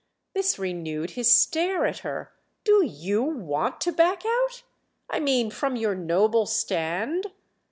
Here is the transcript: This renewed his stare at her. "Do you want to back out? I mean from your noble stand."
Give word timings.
This 0.33 0.57
renewed 0.57 1.11
his 1.11 1.31
stare 1.31 1.85
at 1.85 1.99
her. 1.99 2.33
"Do 2.63 2.83
you 2.83 3.21
want 3.21 3.79
to 3.81 3.91
back 3.91 4.23
out? 4.25 4.63
I 5.11 5.19
mean 5.19 5.51
from 5.51 5.75
your 5.75 5.93
noble 5.93 6.47
stand." 6.47 7.27